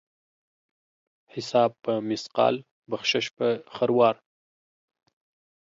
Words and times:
حساب 1.33 1.71
په 1.83 1.93
مثقال، 2.09 2.55
بخشش 2.91 3.25
په 3.37 3.47
خروار. 3.75 4.15